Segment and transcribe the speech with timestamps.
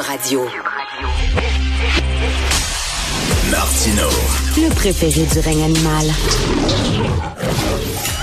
[0.00, 0.46] Radio.
[3.50, 4.08] Martino.
[4.56, 6.06] Le préféré du règne animal.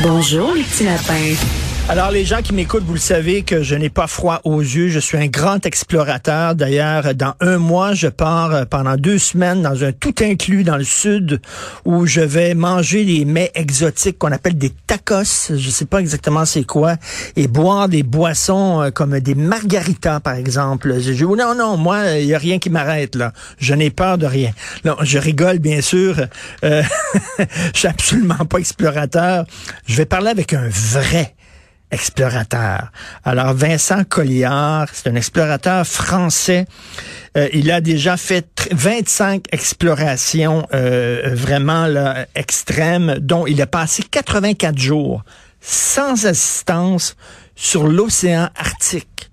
[0.02, 1.67] Bonjour, les petits lapins.
[1.90, 4.90] Alors, les gens qui m'écoutent, vous le savez que je n'ai pas froid aux yeux.
[4.90, 6.54] Je suis un grand explorateur.
[6.54, 10.76] D'ailleurs, dans un mois, je pars euh, pendant deux semaines dans un tout inclus dans
[10.76, 11.40] le sud
[11.86, 15.54] où je vais manger des mets exotiques qu'on appelle des tacos.
[15.56, 16.98] Je sais pas exactement c'est quoi.
[17.38, 21.00] Et boire des boissons euh, comme des margaritas, par exemple.
[21.00, 23.32] Je dis, non, non, moi, il y a rien qui m'arrête, là.
[23.60, 24.52] Je n'ai peur de rien.
[24.84, 26.18] Non, je rigole, bien sûr.
[26.66, 26.84] Euh,
[27.74, 29.46] je suis absolument pas explorateur.
[29.88, 31.34] Je vais parler avec un vrai
[31.92, 32.92] explorateur.
[33.24, 36.66] Alors Vincent Colliard, c'est un explorateur français.
[37.38, 41.88] Euh, il a déjà fait 25 explorations euh, vraiment
[42.36, 45.24] extrêmes, dont il a passé 84 jours
[45.62, 47.16] sans assistance
[47.56, 49.30] sur l'océan Arctique.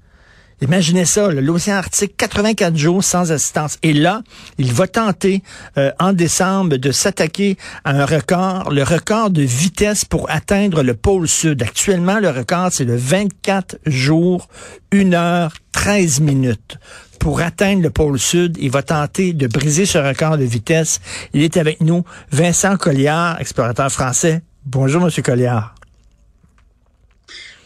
[0.61, 3.79] Imaginez ça, l'océan Arctique, 84 jours sans assistance.
[3.83, 4.23] Et là,
[4.59, 5.43] il va tenter
[5.79, 10.95] euh, en décembre de s'attaquer à un record, le record de vitesse pour atteindre le
[10.95, 11.63] pôle sud.
[11.63, 14.49] Actuellement, le record, c'est de 24 jours,
[14.93, 16.79] 1 heure, 13 minutes.
[17.19, 21.01] Pour atteindre le pôle sud, il va tenter de briser ce record de vitesse.
[21.33, 24.43] Il est avec nous, Vincent Colliard, explorateur français.
[24.67, 25.75] Bonjour, Monsieur Colliard.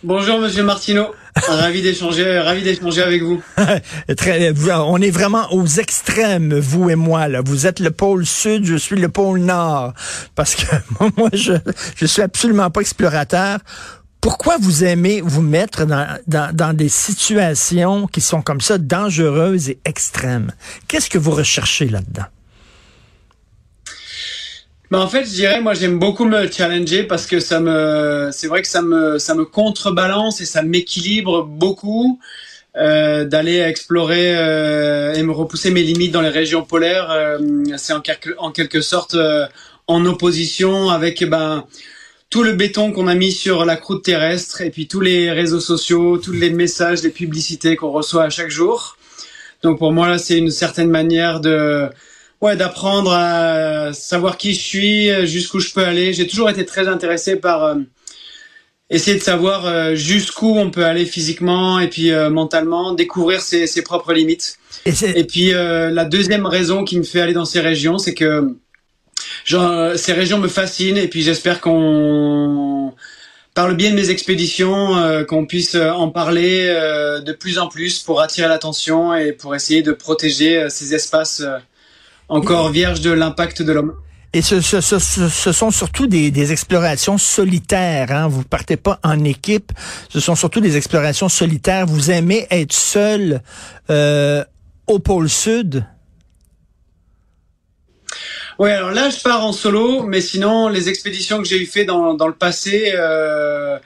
[0.05, 1.13] Bonjour Monsieur Martineau,
[1.47, 3.43] ravi d'échanger, ravi d'échanger avec vous.
[4.71, 7.29] On est vraiment aux extrêmes, vous et moi.
[7.29, 7.41] Là.
[7.45, 9.95] Vous êtes le pôle sud, je suis le pôle nord,
[10.35, 10.67] parce que
[11.17, 11.53] moi je
[11.97, 13.59] je suis absolument pas explorateur.
[14.21, 19.71] Pourquoi vous aimez vous mettre dans, dans, dans des situations qui sont comme ça dangereuses
[19.71, 20.51] et extrêmes?
[20.89, 22.25] Qu'est-ce que vous recherchez là-dedans?
[24.91, 28.47] Ben en fait, je dirais, moi, j'aime beaucoup me challenger parce que ça me, c'est
[28.47, 32.19] vrai que ça me, ça me contrebalance et ça m'équilibre beaucoup
[32.77, 37.11] euh, d'aller explorer euh, et me repousser mes limites dans les régions polaires.
[37.11, 37.39] Euh,
[37.77, 38.03] c'est en,
[38.39, 39.47] en, quelque sorte euh,
[39.89, 41.67] en opposition avec ben
[42.31, 45.61] tout le béton qu'on a mis sur la croûte terrestre et puis tous les réseaux
[45.61, 48.97] sociaux, tous les messages, les publicités qu'on reçoit à chaque jour.
[49.63, 51.89] Donc pour moi là, c'est une certaine manière de
[52.41, 56.13] ouais, d'apprendre à savoir qui je suis, jusqu'où je peux aller.
[56.13, 57.75] J'ai toujours été très intéressé par euh,
[58.91, 63.67] essayer de savoir euh, jusqu'où on peut aller physiquement et puis euh, mentalement, découvrir ses,
[63.67, 64.59] ses, propres limites.
[64.87, 68.57] Et, et puis la deuxième raison qui me fait aller dans ces régions, c'est que
[69.45, 72.95] genre, ces régions me fascinent et puis j'espère qu'on
[73.59, 77.67] par le biais de mes expéditions, euh, qu'on puisse en parler euh, de plus en
[77.67, 81.43] plus pour attirer l'attention et pour essayer de protéger euh, ces espaces
[82.29, 83.95] encore vierge de l'impact de l'homme.
[84.35, 88.13] Et ce, ce, ce, ce, sont surtout des, des explorations solitaires.
[88.13, 88.29] Hein?
[88.29, 89.73] Vous partez pas en équipe.
[90.11, 91.87] Ce sont surtout des explorations solitaires.
[91.87, 93.41] Vous aimez être seul
[93.89, 94.45] euh,
[94.87, 95.87] au pôle sud?
[98.59, 101.85] Oui, alors là, je pars en solo, mais sinon, les expéditions que j'ai eu fait
[101.85, 103.79] dans, dans le passé, euh,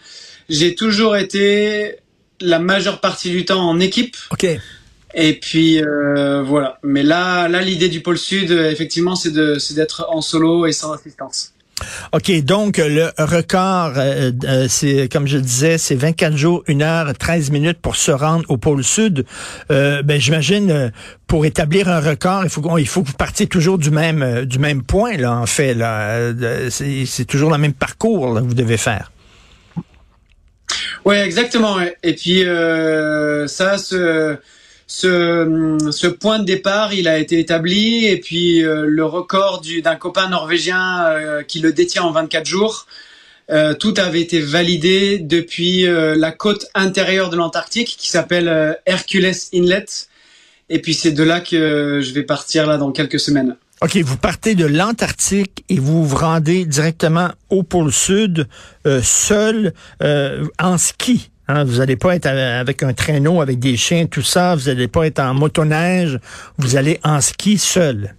[0.49, 1.97] j'ai toujours été
[2.41, 4.17] la majeure partie du temps en équipe.
[4.31, 4.47] Ok.
[5.15, 6.79] Et puis euh, voilà.
[6.83, 10.73] Mais là, là, l'idée du pôle Sud, effectivement, c'est de, c'est d'être en solo et
[10.73, 11.53] sans assistance.
[12.13, 17.13] OK, donc le record, euh, euh, c'est comme je disais, c'est 24 jours, 1 heure,
[17.17, 19.25] 13 minutes pour se rendre au pôle sud.
[19.71, 20.91] Euh, ben, j'imagine, euh,
[21.27, 24.59] pour établir un record, il faut, il faut que vous partiez toujours du même, du
[24.59, 25.75] même point, là, en fait.
[25.75, 26.33] Là.
[26.71, 29.11] C'est, toujours le même parcours que vous devez faire.
[31.05, 31.79] Oui, exactement.
[32.03, 32.45] Et puis,
[33.49, 34.37] ça, ce
[34.93, 40.29] ce, point de départ, il a été établi et puis euh, le record d'un copain
[40.29, 42.87] norvégien euh, qui le détient en 24 jours,
[43.51, 49.87] euh, tout avait été validé depuis la côte intérieure de l'Antarctique qui s'appelle Hercules Inlet.
[50.69, 53.57] Et puis c'est de là que je vais partir là dans quelques semaines.
[53.81, 58.47] OK, vous partez de l'Antarctique et vous vous rendez directement au pôle Sud
[59.03, 59.73] seul
[60.59, 61.31] en ski.
[61.55, 64.55] Hein, vous n'allez pas être avec un traîneau, avec des chiens, tout ça.
[64.55, 66.19] Vous n'allez pas être en motoneige.
[66.57, 68.15] Vous allez en ski seul.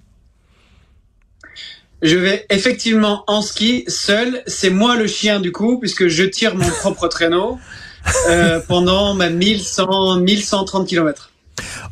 [2.04, 4.44] Je vais effectivement en ski seul.
[4.46, 7.58] C'est moi le chien du coup, puisque je tire mon propre traîneau
[8.30, 11.32] euh, pendant ma 1100, 1130 km.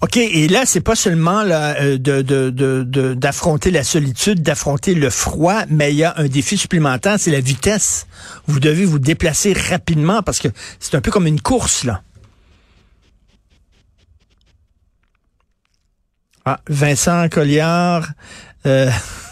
[0.01, 4.95] OK, et là, c'est pas seulement là, euh, de, de, de, d'affronter la solitude, d'affronter
[4.95, 8.07] le froid, mais il y a un défi supplémentaire, c'est la vitesse.
[8.47, 10.47] Vous devez vous déplacer rapidement parce que
[10.79, 12.01] c'est un peu comme une course, là.
[16.43, 18.07] Ah, Vincent Colliard,
[18.65, 18.89] euh,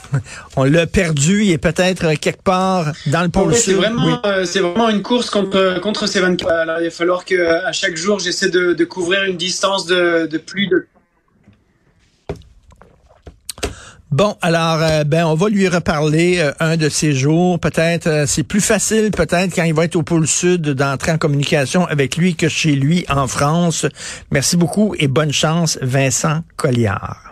[0.55, 4.59] on l'a perdu, il est peut-être quelque part dans le pôle C'est vraiment, euh, c'est
[4.59, 6.51] vraiment une course contre contre ces 24.
[6.51, 10.27] Alors, il va falloir que à chaque jour j'essaie de, de, couvrir une distance de,
[10.27, 10.87] de plus de
[14.11, 17.59] Bon, alors, euh, ben, on va lui reparler euh, un de ces jours.
[17.59, 21.19] Peut-être, euh, c'est plus facile, peut-être, quand il va être au pôle sud, d'entrer en
[21.19, 23.85] communication avec lui que chez lui en France.
[24.31, 27.28] Merci beaucoup et bonne chance, Vincent Colliard.